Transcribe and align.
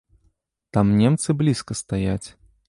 Там 0.77 0.93
немцы 1.01 1.37
блізка 1.43 1.79
стаяць. 1.83 2.25